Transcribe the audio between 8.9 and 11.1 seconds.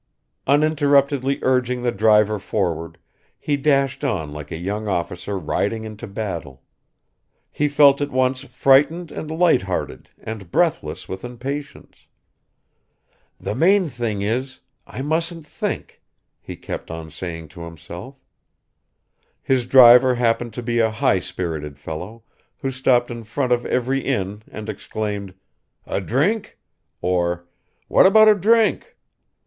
and lighthearted and breathless